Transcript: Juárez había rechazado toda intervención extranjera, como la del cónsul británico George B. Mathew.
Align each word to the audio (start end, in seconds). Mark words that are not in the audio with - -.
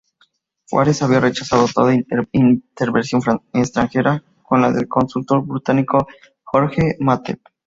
Juárez 0.67 1.03
había 1.03 1.19
rechazado 1.19 1.67
toda 1.71 1.93
intervención 2.31 3.21
extranjera, 3.53 4.23
como 4.41 4.61
la 4.63 4.71
del 4.71 4.87
cónsul 4.87 5.23
británico 5.45 6.07
George 6.51 6.81
B. 6.97 6.97
Mathew. 7.01 7.37